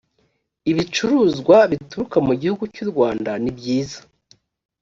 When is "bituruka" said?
1.71-2.17